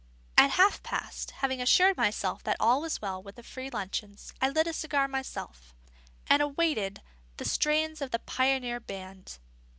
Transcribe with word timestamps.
At 0.35 0.49
half 0.57 0.81
past, 0.81 1.29
having 1.29 1.61
assured 1.61 1.95
myself 1.95 2.41
that 2.43 2.57
all 2.59 2.81
was 2.81 3.03
well 3.03 3.21
with 3.21 3.35
the 3.35 3.43
free 3.43 3.69
luncheons, 3.69 4.33
I 4.41 4.49
lit 4.49 4.65
a 4.65 4.73
cigar 4.73 5.07
myself, 5.07 5.75
and 6.25 6.41
awaited 6.41 7.03
the 7.37 7.45
strains 7.45 8.01
of 8.01 8.09
the 8.09 8.17
"Pioneer 8.17 8.79
Band." 8.79 9.37